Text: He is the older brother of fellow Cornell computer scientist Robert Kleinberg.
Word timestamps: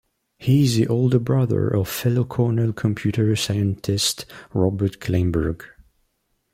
He 0.39 0.63
is 0.63 0.77
the 0.77 0.87
older 0.87 1.19
brother 1.19 1.67
of 1.67 1.87
fellow 1.87 2.23
Cornell 2.23 2.73
computer 2.73 3.35
scientist 3.35 4.25
Robert 4.51 4.99
Kleinberg. 4.99 5.61